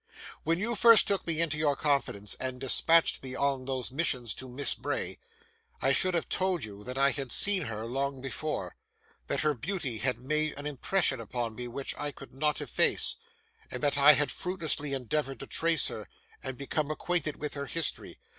[0.41, 4.49] When you first took me into your confidence, and dispatched me on those missions to
[4.49, 5.19] Miss Bray,
[5.79, 8.75] I should have told you that I had seen her long before;
[9.27, 13.17] that her beauty had made an impression upon me which I could not efface;
[13.69, 16.09] and that I had fruitlessly endeavoured to trace her,
[16.41, 18.17] and become acquainted with her history.